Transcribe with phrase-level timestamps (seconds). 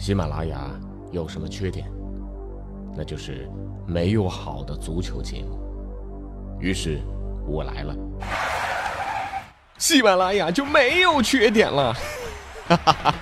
[0.00, 0.70] 喜马拉雅
[1.12, 1.86] 有什么缺点？
[2.96, 3.46] 那就是
[3.86, 5.60] 没有好的足球节目。
[6.58, 7.02] 于是，
[7.46, 7.94] 我来了，
[9.76, 11.92] 喜马拉雅就没有缺点了。
[12.66, 13.14] 哈哈哈！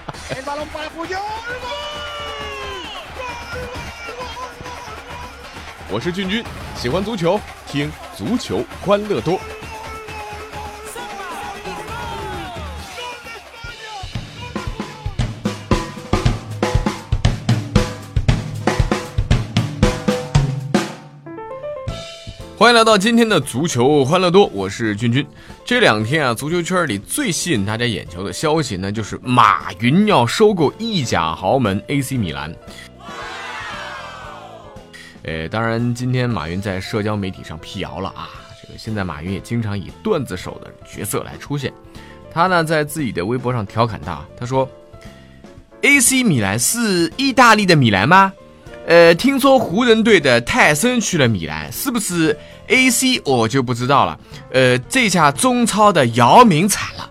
[5.91, 6.45] 我是俊君，
[6.77, 9.41] 喜欢足球，听足球欢乐多。
[22.59, 25.25] 欢迎来到今天的足球欢乐多，我是君君。
[25.65, 32.53] 这两天啊，足球圈里最吸引大家眼球的消息呢，就是马云要收购意甲豪门 AC 米兰。
[35.23, 38.29] 呃，当然，今天马云在社交媒体上辟谣了啊。
[38.61, 41.73] 这个现在马云也经常以段子手的角色来出现。
[42.29, 44.69] 他呢，在自己的微博上调侃道：“他说
[45.83, 48.33] ，AC 米兰是意大利的米兰吗？”
[48.89, 52.35] 呃，听说湖人队的泰森去了米兰，是不是
[52.69, 54.19] AC 我就不知道了。
[54.51, 57.11] 呃，这下中超的姚明惨了。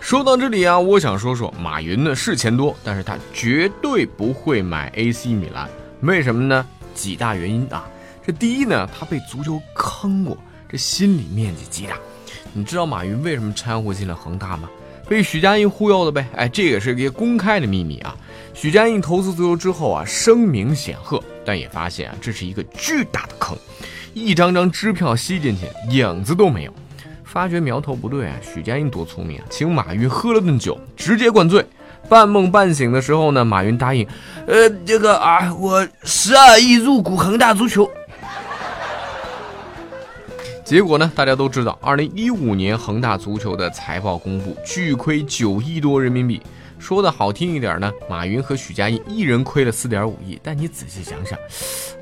[0.00, 5.68] 说到这里啊，我想说说马云呢是钱多，但是他绝对不会买 AC 米兰。
[6.00, 6.66] 为什么呢？
[6.92, 7.88] 几大原因啊。
[8.26, 10.36] 这第一呢，他被足球坑过，
[10.68, 11.94] 这心理面积极大。
[12.52, 14.68] 你知道马云为什么掺和进了恒大吗？
[15.08, 18.16] 被许家印忽悠的呗，哎，这也是一个公开的秘密啊。
[18.52, 23.56] 许家印投资足球之后啊，声名显赫，但也发现啊，这是一个巨大的坑，
[24.12, 26.72] 一张张支票吸进去，影子都没有。
[27.24, 31.64] 发觉苗头不对啊，许家印多聪明啊，请马云喝了顿酒，直接灌醉。
[32.08, 34.06] 半梦半醒的时候呢，马云答应，
[34.46, 37.88] 呃，这个啊，我十二亿入股恒大足球。
[40.64, 41.10] 结果呢？
[41.16, 46.40] 大家都知道，二零一五年恒大足球的财报公布，巨亏九亿多人民币。
[46.80, 50.40] 说的好听一点呢，马云和许家印一人亏了四点五亿。
[50.42, 51.38] 但你仔细想想，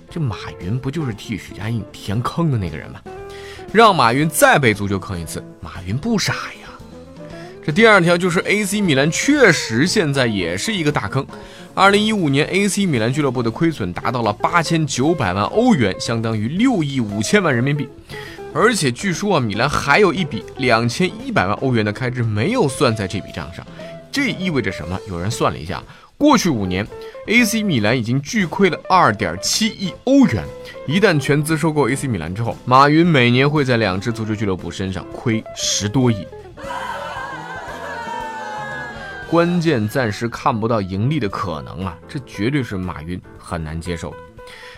[0.08, 3.00] 这马云不就是替许家印填坑的那个人吗？
[3.72, 6.68] 让马云再被足球坑一次，马云不傻呀。
[7.62, 11.26] 这第二条就是 AC 米兰确实现在也是一个大坑。
[11.74, 17.86] 二零一五年 AC 米兰俱乐部的亏损达到了八千九百万欧元，相当于六亿五千万人民币。
[18.54, 23.66] 而且据说啊，米兰还有一笔两千一百万欧元的开支没有算在这笔账上，
[24.10, 24.98] 这意味着什么？
[25.08, 25.82] 有人算了一下，
[26.16, 26.86] 过去五年
[27.26, 30.44] ，AC 米兰已经巨亏了二点七亿欧元。
[30.86, 36.26] 一旦全资收购 AC 米兰之后，马云每年会在两支足球俱乐部身上亏十多亿。
[39.30, 44.16] 关键暂时看不到盈利的可能啊，这绝对是马云很难接受的。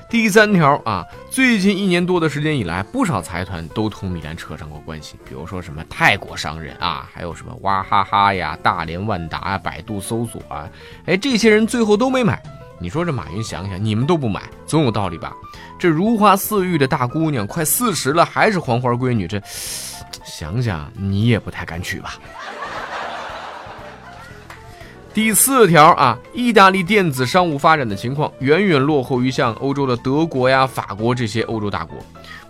[0.08, 10.68] 第三条啊，最近一年多的时间以来，不少财团都同米兰扯上过关系，比如说什么泰国商人啊，还有什么娃哈哈呀、大连万达啊、百度搜索啊，
[11.06, 12.42] 哎，这些人最后都没买。
[12.80, 15.32] 你说这马云想想，你们都不买，总有道理吧？
[15.78, 19.40] 这如花似玉的大姑娘，快四十了还是黄花闺女，这
[20.24, 22.14] 想想你也不太敢娶吧？
[25.12, 31.98] 第四条啊，意大利电子商务发展的情况远远落后于像欧洲的德国呀、法国这些欧洲大国。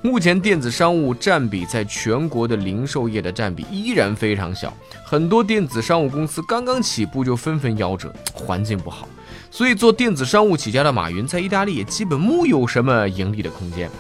[0.03, 4.73] 目前电子商务占比在全国的零售业的占比依然非常小，
[5.05, 9.09] 很多电子商务公司刚刚起步就纷纷夭折，环境不好。
[9.51, 13.91] 所以做电子商务起家的马云在意大利也基本木有什么盈利的空间。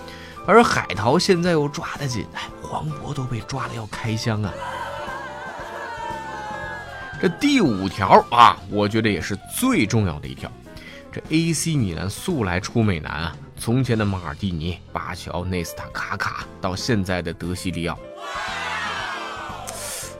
[0.47, 2.26] 而海淘现在又抓得紧，
[2.60, 4.53] 黄渤都被抓了要开箱啊！
[7.20, 10.50] 这第五条啊，我觉得也是最重要的一条。
[11.12, 17.98] 这 AC 米兰素来出美男啊，从前的马尔蒂尼、巴乔、内斯塔、卡卡，到现在的德西利奥。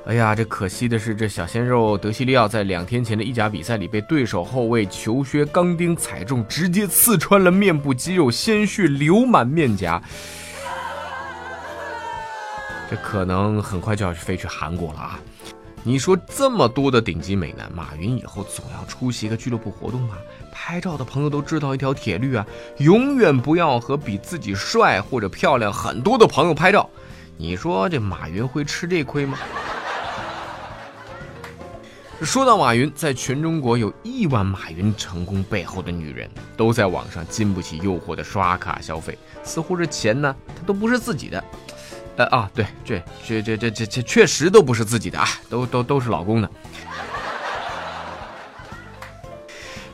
[0.05, 10.03] 哎呀，这可惜的是，这小鲜肉德西利奥在两天前的意甲比赛里被对手后卫球靴钢钉踩中，直接刺穿了面部肌肉，鲜血流满面颊。
[12.91, 15.19] 这可能很快就要飞去韩国了啊！
[15.83, 20.19] 你说这么多的顶级美男，马云以后总要出席一个俱乐部活动吧？
[20.53, 22.47] 拍照的朋友都知道一条铁律啊，
[22.79, 26.89] 永远不要和比自己帅或者漂亮很多的朋友拍照。
[27.39, 29.39] 你说这马云会吃这亏吗？
[32.21, 36.29] 说到马云，在全中国有亿万马云成功背后的女人，
[36.59, 41.43] 都在网上经不起诱惑的刷卡消费，似乎这钱呢，它都不是自己的。
[42.17, 46.51] 呃啊，对，这这这这这这确实都不是自己的啊，都都都是老公的。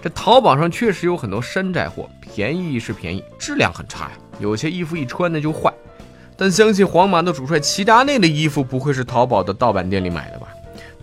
[0.02, 4.12] 这淘宝上确实有很多山寨货，便宜是便宜，质量很差呀。
[4.38, 5.72] 有些衣服一穿呢就坏。
[6.36, 10.45] 但相信皇马的主帅齐达内的衣服不会是淘宝的盗版店里买的吧？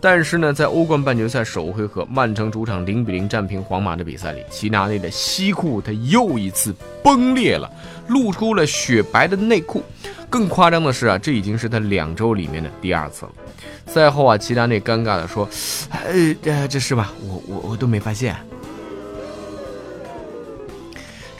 [0.03, 7.71] 但是呢，在欧冠半决赛首回合，曼城主场零比零战平皇马的比赛里，齐达内的西裤他又一次崩裂了，
[8.09, 9.81] 露出了雪白的内裤。
[10.29, 13.31] 更夸张的是啊，这已经是他两周里面的第二次了。
[13.85, 15.47] 赛后啊，齐达内尴尬的说
[16.43, 17.13] ：“呃，这是吧？
[17.21, 18.35] 我我我都没发现。”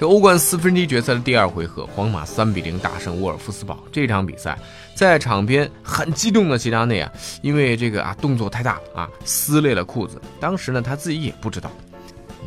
[0.03, 3.83] 欧冠四分之一决赛的第二回合，皇马三比零大胜沃尔夫斯堡。
[3.91, 4.57] 这场比赛
[4.95, 7.11] 在场边很激动的齐达内啊，
[7.41, 10.21] 因为这个啊动作太大啊，撕裂了裤子。
[10.39, 11.71] 当时呢，他自己也不知道。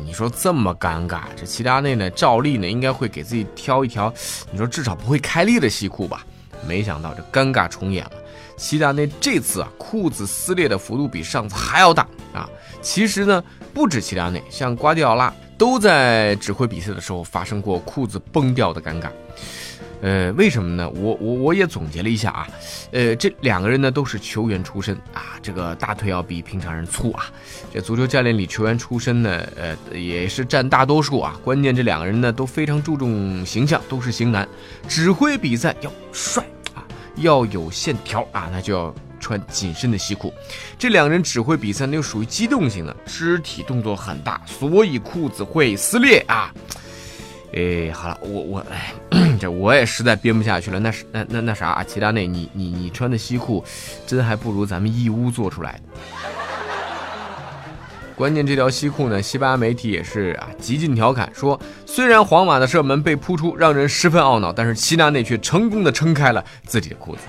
[0.03, 4.13] 你说这么尴尬，这齐达内呢，照例呢应该会给自己挑一条，
[4.51, 6.25] 你说至少不会开裂的西裤吧？
[6.67, 8.11] 没想到这尴尬重演了。
[8.57, 12.47] 齐达内这次啊，裤子撕裂的幅度比上次还要大啊。
[12.81, 13.43] 其实呢，
[13.73, 15.33] 不止齐达内，像瓜迪奥拉。
[15.57, 19.09] 都在指挥比赛的时候发生过裤子崩掉的尴尬，
[20.01, 20.87] 呃，为什么呢？
[20.89, 22.47] 我我我也总结了一下啊，
[22.91, 27.25] 呃，这两个人呢都是球员出身啊，这个大腿要比平常人粗啊。
[27.73, 31.35] 这足球教练里球员出身呢，呃，也是占大多数啊。
[31.43, 34.47] 关键这两个人呢都非常注重形象，都是型男，
[34.87, 36.43] 指挥比赛要帅
[36.75, 38.93] 啊，要有线条啊，那就要。
[39.19, 40.33] 穿紧身的西裤，
[40.77, 46.51] 这两人指挥比赛那又属于机动型的，肢体动作很大，所以裤子会撕裂啊！
[47.53, 48.93] 哎，好了，我我哎，
[49.39, 50.79] 这我也实在编不下去了。
[50.79, 53.63] 那是那那那啥啊，齐达内，你你你穿的西裤，
[54.05, 55.81] 真还不如咱们义乌做出来的。
[58.15, 67.21] 关键这条西裤呢，西班牙媒体也是啊，极尽调侃说，虽然皇马的射门被扑出，让人十分懊恼，但是齐达内却成功的撑开了自己的裤子。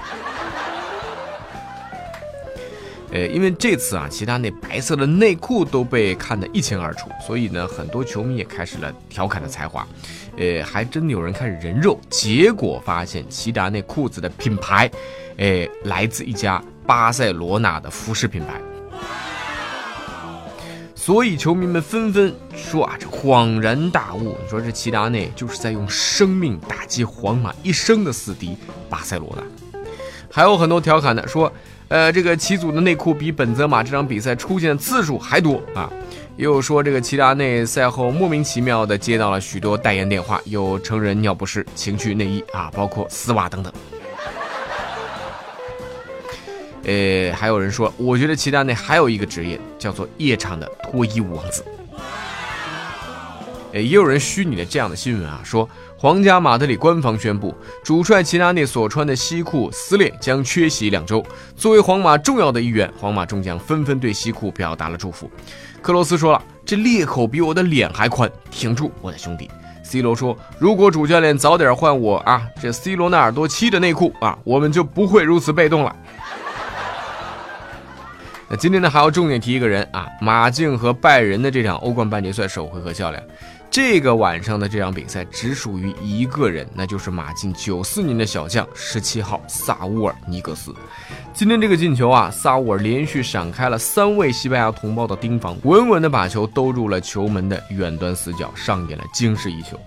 [3.11, 9.87] 呃，因为这次啊，齐达内白色的内裤都被看得一清二楚，所以呢，很多球迷也开始了调侃的才华。
[10.37, 14.91] 呃，还真有人开始人肉，结果发现齐达内裤子的品牌，
[15.39, 18.61] 呃，来自一家巴塞罗那的服饰品牌。
[20.95, 28.55] 所以球迷们纷纷说啊，这恍然大悟，你说这齐达内就是在用生命打击皇马一生的死敌
[28.91, 29.81] 巴塞罗那。
[30.31, 31.51] 还有很多调侃的说。
[31.89, 35.91] 呃，这个齐祖的内裤比本泽马这场比赛出现的次数还多啊！
[36.37, 43.73] 又说这个齐达内赛后莫名其妙的接到了许多代言电话，有成人尿不湿、情趣内衣啊，包括丝袜等等。
[46.85, 51.65] 呃，还有人说，我觉得齐达内还有一个职业叫做夜场的脱衣舞王子。
[53.73, 55.67] 呃，也有人虚拟的这样的新闻啊，说。
[56.01, 57.53] 皇家马德里官方宣布，
[57.83, 61.21] 主帅齐达内所穿的西裤撕裂，将缺席两周。
[61.57, 65.29] 作为皇马重要的一员，皇马众将纷纷对西裤表达了祝福。
[65.83, 69.51] 克罗斯说了：“这裂口比我的脸还宽，挺住，我的兄弟。
[69.83, 75.97] ”C 罗说：“如果主教练早点换我啊，这 C 罗纳尔多七的内裤啊，我们就不会如此被动了。”
[78.49, 83.21] 那今天呢，还要重点提一个人啊，马竞和拜仁的这场欧冠半决赛首回合较量。
[83.81, 90.75] 这个晚上的这场比赛只属于一个人，那就是马竞九四年的小将十七号萨乌尔尼格斯。
[91.33, 99.79] 今天这个进球啊，萨乌尔连续闪开了三位西班牙同胞的盯防，稳稳的把球兜入了球门的远端死角，上演了惊世一球。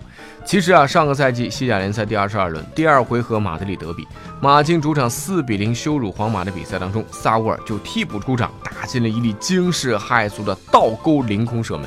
[0.42, 4.08] 其实啊，上个赛季西甲联赛第二十二轮第二回合马德里德比，
[4.40, 11.84] 马竞主场四比零羞辱皇马的比赛当中，萨乌尔就替补出场，打进了一粒惊世骇俗的倒钩凌空射门。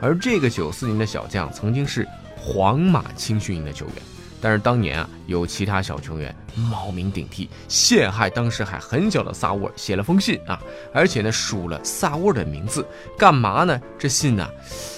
[0.00, 3.94] 而这个九四年的小将曾经是皇马青训营的球员，
[4.40, 10.58] 但是当年啊，有其他小球员冒名顶替，陷害当时还很小的萨沃尔，写了封信啊，
[10.94, 12.84] 而且呢署了萨沃尔的名字，
[13.18, 13.78] 干嘛呢？
[13.98, 14.48] 这信呢，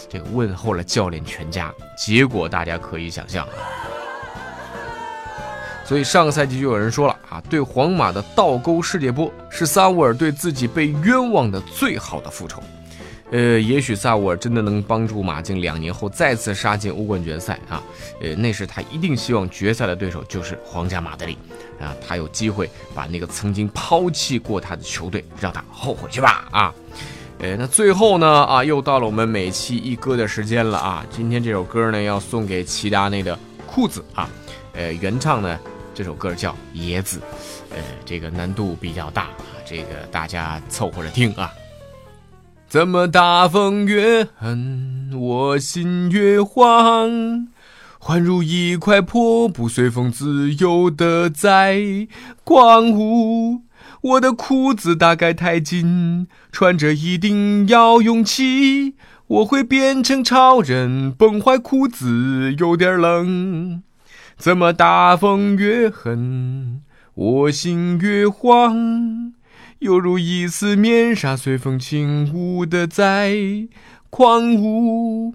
[0.09, 3.47] 这个问候了教练全家，结果大家可以想象。
[5.85, 12.63] 所以上个赛季就有人说了啊，对皇马的倒钩世界波是萨沃尔对自己被冤枉的最好的复仇。
[13.33, 17.83] 呃，也许萨沃尔真的能帮助马竞两年后再次杀进欧冠决赛啊！
[18.21, 21.39] 呃，那时他一定希望决赛的对手就是皇家马德里
[21.81, 26.75] 啊，他有机会把那个曾经抛弃过他的球队让他后悔去吧啊！
[27.39, 31.03] 呃，那最后呢啊，又到了我们每期一歌的时间了啊！
[31.11, 33.37] 今天这首歌呢要送给齐达内的
[33.67, 34.29] 裤子啊，
[34.75, 35.59] 呃，原唱呢
[35.95, 37.19] 这首歌叫《野子》，
[37.71, 41.51] 呃，这个难度比较大啊，这个大家凑合着听啊。
[42.73, 47.47] 怎么大风越狠，我心越慌，
[48.05, 52.09] 宛如一块破布，随风自由的在
[52.45, 53.65] 狂舞。
[54.01, 58.95] 我的裤子大概太紧，穿着一定要勇气。
[59.27, 63.83] 我会变成超人，崩坏裤子有点冷。
[64.39, 66.81] 怎么大风越狠，
[67.13, 69.35] 我心越慌。
[69.83, 73.35] 犹如一丝面纱随风轻舞的在
[74.11, 75.35] 狂舞。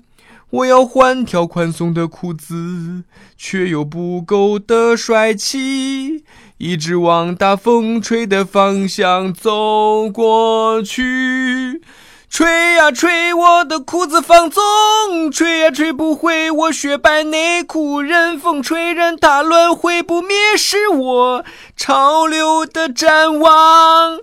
[0.50, 3.04] 我要换条宽松的裤子，
[3.36, 6.24] 却又不够的帅气，
[6.60, 11.82] 一直往大风吹的方向走过去。
[12.30, 24.20] 吹呀吹，我的裤子放纵，吹呀吹不回我雪白内裤，任风吹，任它乱，会不灭是我潮流的展望。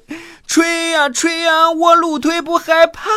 [0.47, 3.11] 吹呀吹呀，我露腿不害怕，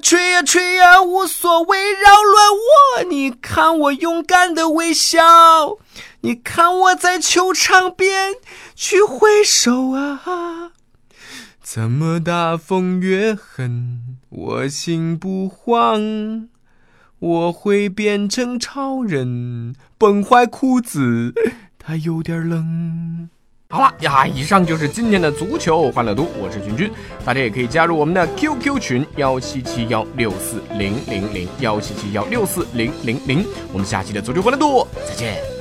[0.00, 3.02] 吹呀吹呀，无所谓扰乱我。
[3.08, 5.78] 你看我勇敢的微笑，
[6.20, 8.34] 你看我在球场边
[8.76, 10.70] 去挥手啊。
[11.62, 16.48] 怎么大风越狠，我心不慌。
[17.18, 21.34] 我会变成超人，崩坏裤子，
[21.78, 23.28] 它有点冷。
[23.68, 26.90] 好了呀，以上就是今天的足球欢乐多，我是君君，
[27.22, 35.59] 大家也可以加入我们的 QQ 群幺七七幺六四零零零幺七七幺六四零零零，我们下期的足球欢乐多再见。